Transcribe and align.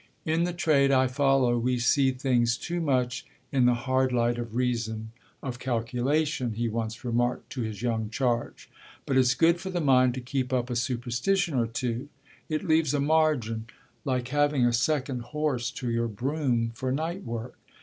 "In 0.25 0.45
the 0.45 0.51
trade 0.51 0.89
I 0.89 1.05
follow 1.05 1.59
we 1.59 1.77
see 1.77 2.09
things 2.09 2.57
too 2.57 2.81
much 2.81 3.23
in 3.51 3.67
the 3.67 3.75
hard 3.75 4.11
light 4.11 4.39
of 4.39 4.55
reason, 4.55 5.11
of 5.43 5.59
calculation," 5.59 6.53
he 6.53 6.67
once 6.67 7.05
remarked 7.05 7.51
to 7.51 7.61
his 7.61 7.83
young 7.83 8.09
charge; 8.09 8.67
"but 9.05 9.15
it's 9.15 9.35
good 9.35 9.59
for 9.61 9.69
the 9.69 9.79
mind 9.79 10.15
to 10.15 10.19
keep 10.19 10.51
up 10.51 10.71
a 10.71 10.75
superstition 10.75 11.53
or 11.53 11.67
two; 11.67 12.09
it 12.49 12.63
leaves 12.65 12.95
a 12.95 12.99
margin 12.99 13.67
like 14.03 14.29
having 14.29 14.65
a 14.65 14.73
second 14.73 15.21
horse 15.21 15.69
to 15.69 15.91
your 15.91 16.07
brougham 16.07 16.71
for 16.73 16.91
night 16.91 17.23
work. 17.23 17.55